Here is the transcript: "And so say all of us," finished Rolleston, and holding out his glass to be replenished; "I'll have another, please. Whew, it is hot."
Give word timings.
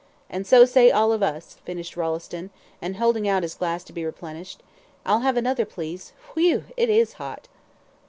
"And 0.31 0.47
so 0.47 0.65
say 0.65 0.89
all 0.89 1.11
of 1.11 1.21
us," 1.21 1.57
finished 1.63 1.95
Rolleston, 1.95 2.49
and 2.81 2.95
holding 2.95 3.27
out 3.27 3.43
his 3.43 3.53
glass 3.53 3.83
to 3.83 3.93
be 3.93 4.03
replenished; 4.03 4.63
"I'll 5.05 5.19
have 5.19 5.37
another, 5.37 5.63
please. 5.63 6.13
Whew, 6.33 6.63
it 6.75 6.89
is 6.89 7.13
hot." 7.21 7.47